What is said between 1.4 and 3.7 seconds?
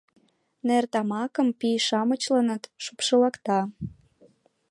пий-шамычланат шупшылыкта.